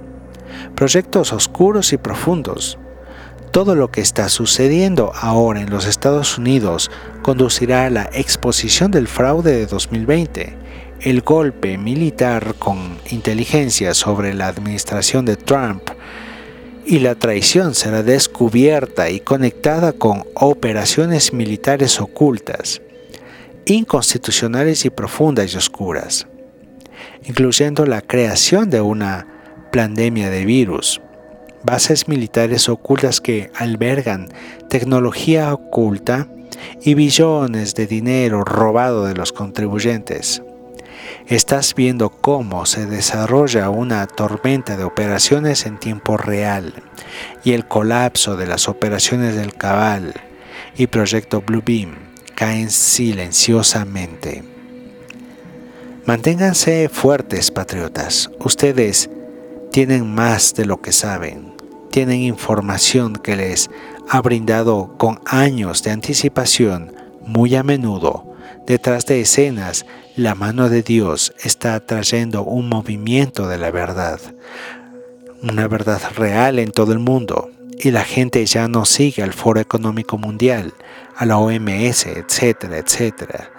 [0.77, 2.79] Proyectos oscuros y profundos.
[3.51, 6.91] Todo lo que está sucediendo ahora en los Estados Unidos
[7.23, 10.55] conducirá a la exposición del fraude de 2020,
[11.01, 15.83] el golpe militar con inteligencia sobre la administración de Trump
[16.85, 22.83] y la traición será descubierta y conectada con operaciones militares ocultas,
[23.65, 26.27] inconstitucionales y profundas y oscuras,
[27.25, 29.36] incluyendo la creación de una
[29.77, 31.03] pandemia de virus,
[31.63, 34.29] bases militares ocultas que albergan
[34.71, 36.29] tecnología oculta
[36.83, 40.43] y billones de dinero robado de los contribuyentes.
[41.27, 46.73] Estás viendo cómo se desarrolla una tormenta de operaciones en tiempo real
[47.45, 50.15] y el colapso de las operaciones del Cabal
[50.79, 51.97] y Proyecto Bluebeam
[52.35, 54.43] caen silenciosamente.
[56.07, 58.31] Manténganse fuertes, patriotas.
[58.39, 59.11] Ustedes
[59.73, 61.55] tienen más de lo que saben.
[61.91, 63.71] Tienen información que les
[64.09, 66.95] ha brindado con años de anticipación,
[67.27, 68.37] muy a menudo,
[68.67, 69.87] detrás de escenas
[70.17, 74.21] la mano de Dios está trayendo un movimiento de la verdad,
[75.43, 79.61] una verdad real en todo el mundo, y la gente ya no sigue al Foro
[79.61, 80.73] Económico Mundial,
[81.17, 83.51] a la OMS, etcétera, etcétera.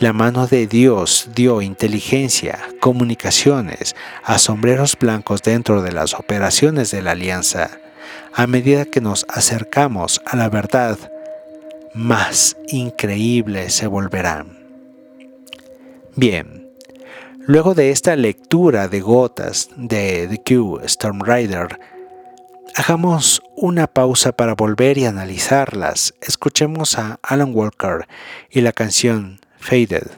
[0.00, 7.00] La mano de Dios dio inteligencia, comunicaciones a sombreros blancos dentro de las operaciones de
[7.00, 7.70] la alianza.
[8.34, 10.98] A medida que nos acercamos a la verdad,
[11.94, 14.58] más increíble se volverán.
[16.16, 16.68] Bien,
[17.38, 21.78] luego de esta lectura de gotas de The Q Storm Rider,
[22.74, 26.14] hagamos una pausa para volver y analizarlas.
[26.20, 28.08] Escuchemos a Alan Walker
[28.50, 30.10] y la canción Faded.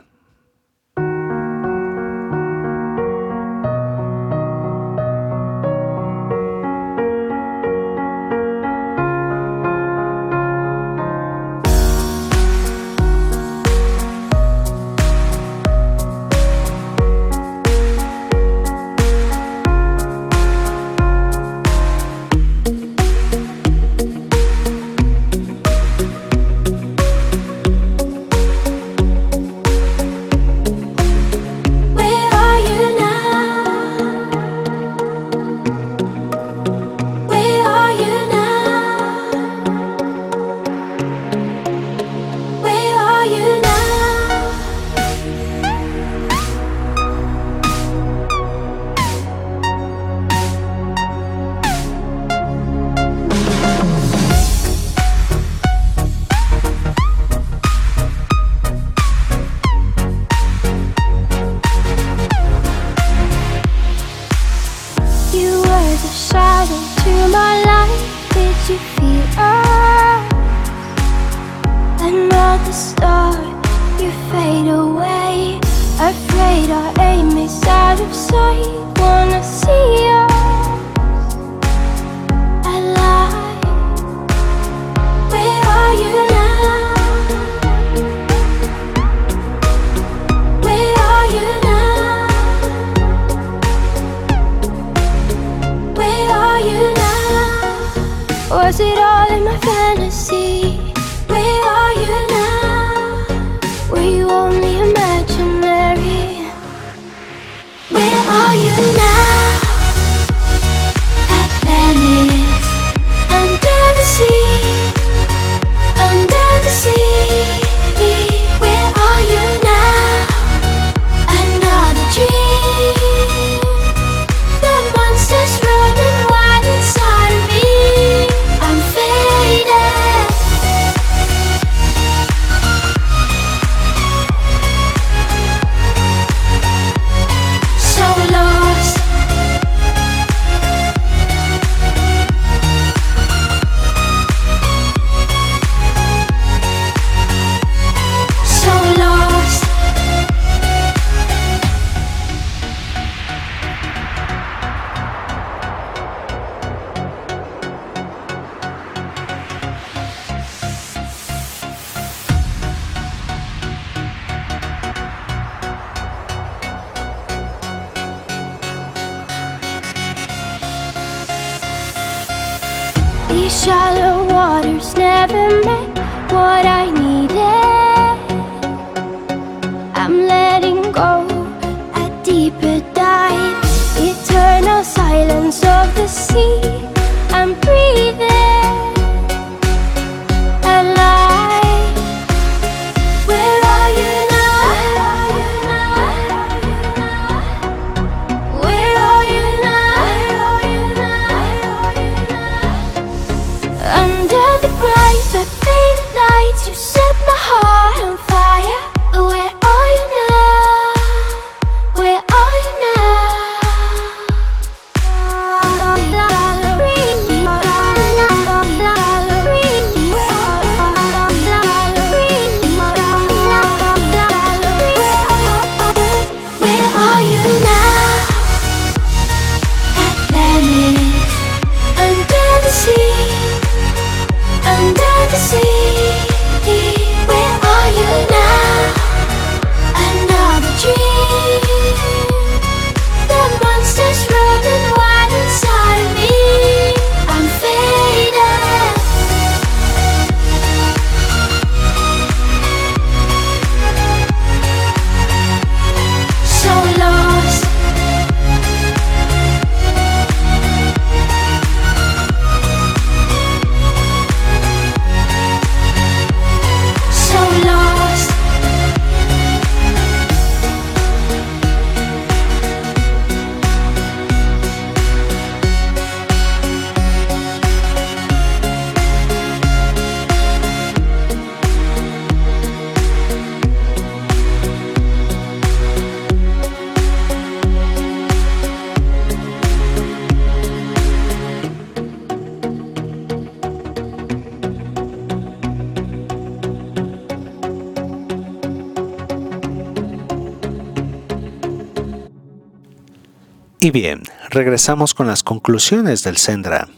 [303.87, 306.89] Y bien, regresamos con las conclusiones del Sendra.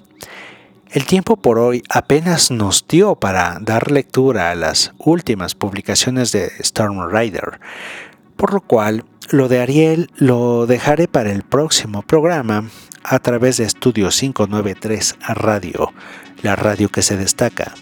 [0.91, 6.51] El tiempo por hoy apenas nos dio para dar lectura a las últimas publicaciones de
[6.61, 7.61] Storm Rider,
[8.39, 12.71] por lo cual lo de Ariel lo dejaré para el próximo programa
[13.05, 15.93] a través de Estudio 593 Radio,
[16.41, 17.75] la radio que se destaca.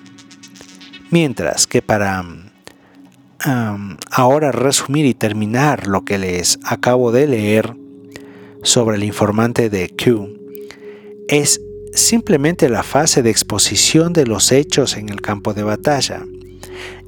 [1.12, 2.24] Mientras que para
[4.11, 7.86] ahora resumir y terminar lo que les acabo de leer
[8.67, 10.29] sobre el informante de Q,
[11.29, 11.61] es
[11.93, 16.25] simplemente la fase de exposición de los hechos en el campo de batalla.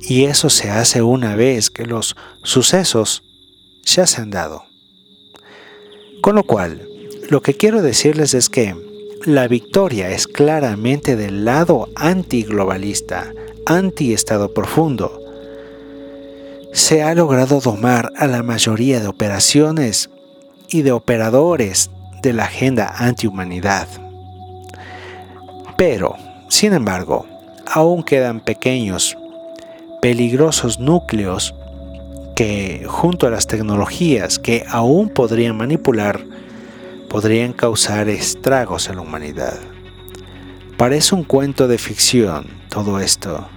[0.00, 3.24] Y eso se hace una vez que los sucesos
[3.84, 4.64] ya se han dado.
[6.22, 6.88] Con lo cual,
[7.28, 8.74] lo que quiero decirles es que
[9.26, 13.32] la victoria es claramente del lado antiglobalista,
[13.66, 15.20] anti-estado profundo.
[16.72, 20.08] Se ha logrado domar a la mayoría de operaciones
[20.68, 21.90] y de operadores
[22.22, 23.88] de la agenda antihumanidad.
[25.76, 26.16] Pero,
[26.48, 27.26] sin embargo,
[27.66, 29.16] aún quedan pequeños,
[30.02, 31.54] peligrosos núcleos
[32.34, 36.24] que, junto a las tecnologías que aún podrían manipular,
[37.08, 39.58] podrían causar estragos en la humanidad.
[40.76, 43.48] Parece un cuento de ficción todo esto.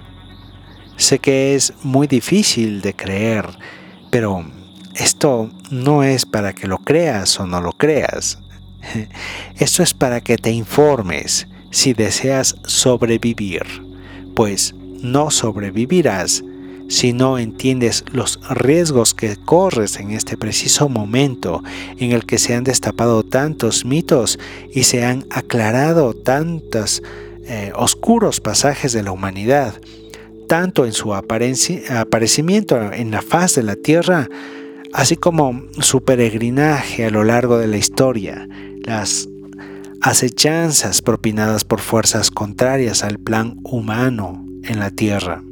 [0.96, 3.46] Sé que es muy difícil de creer,
[4.10, 4.44] pero
[4.94, 8.38] esto no es para que lo creas o no lo creas.
[9.58, 13.62] Esto es para que te informes si deseas sobrevivir,
[14.34, 16.42] pues no sobrevivirás
[16.88, 21.62] si no entiendes los riesgos que corres en este preciso momento
[21.96, 24.38] en el que se han destapado tantos mitos
[24.74, 27.02] y se han aclarado tantos
[27.46, 29.74] eh, oscuros pasajes de la humanidad,
[30.48, 34.28] tanto en su aparecimiento en la faz de la tierra,
[34.92, 38.46] así como su peregrinaje a lo largo de la historia,
[38.84, 39.28] las
[40.00, 45.42] acechanzas propinadas por fuerzas contrarias al plan humano en la tierra.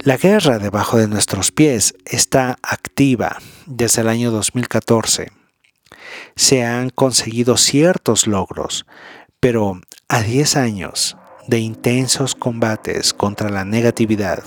[0.00, 5.32] La guerra debajo de nuestros pies está activa desde el año 2014.
[6.34, 8.86] Se han conseguido ciertos logros,
[9.38, 11.17] pero a 10 años
[11.48, 14.44] de intensos combates contra la negatividad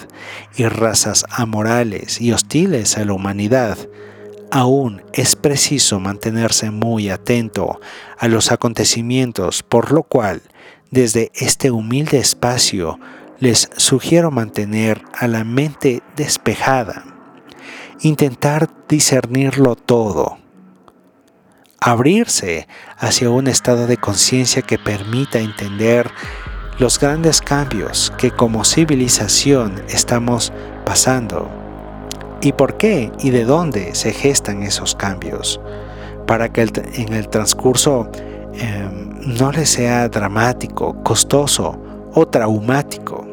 [0.55, 3.77] y razas amorales y hostiles a la humanidad,
[4.51, 7.81] aún es preciso mantenerse muy atento
[8.17, 10.41] a los acontecimientos, por lo cual,
[10.91, 12.99] desde este humilde espacio,
[13.39, 17.03] les sugiero mantener a la mente despejada,
[18.01, 20.37] intentar discernirlo todo,
[21.79, 22.67] abrirse
[22.99, 26.11] hacia un estado de conciencia que permita entender
[26.81, 30.51] los grandes cambios que como civilización estamos
[30.83, 31.47] pasando
[32.41, 35.61] y por qué y de dónde se gestan esos cambios
[36.25, 36.63] para que
[36.95, 38.09] en el transcurso
[38.55, 41.79] em, no le sea dramático, costoso
[42.15, 43.27] o traumático.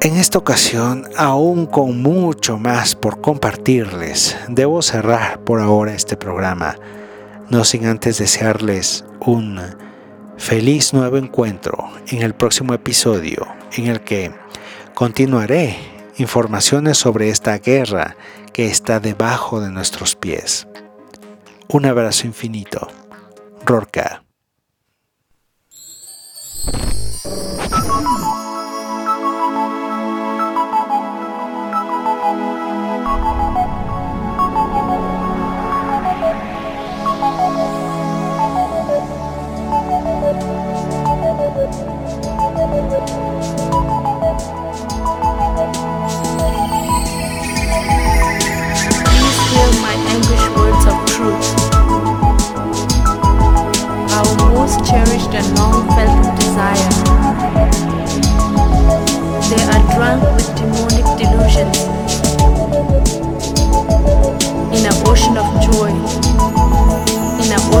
[0.00, 6.76] En esta ocasión, aún con mucho más por compartirles, debo cerrar por ahora este programa,
[7.50, 9.87] no sin antes desearles un
[10.38, 14.32] feliz nuevo encuentro en el próximo episodio en el que
[14.94, 15.76] continuaré
[16.16, 18.16] informaciones sobre esta guerra
[18.52, 20.66] que está debajo de nuestros pies.
[21.68, 22.88] Un abrazo infinito.
[23.64, 24.24] Rorca.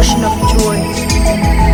[0.08, 1.67] expression of joy.